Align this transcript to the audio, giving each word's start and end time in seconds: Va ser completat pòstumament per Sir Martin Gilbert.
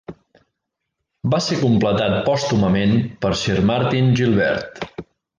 Va 1.33 1.41
ser 1.47 1.57
completat 1.63 2.15
pòstumament 2.29 2.95
per 3.25 3.33
Sir 3.43 3.59
Martin 3.73 4.09
Gilbert. 4.21 4.81